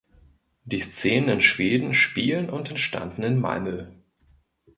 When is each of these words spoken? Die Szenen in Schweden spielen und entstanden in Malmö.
Die 0.63 0.79
Szenen 0.79 1.29
in 1.29 1.41
Schweden 1.41 1.93
spielen 1.93 2.49
und 2.49 2.71
entstanden 2.71 3.21
in 3.21 3.39
Malmö. 3.39 3.85